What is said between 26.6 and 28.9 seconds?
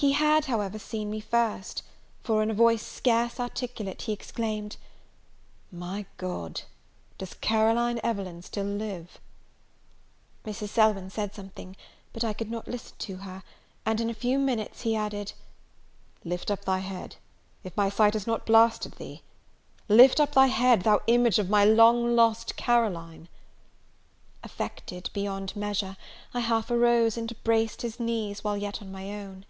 arose, and embraced his knees, while yet on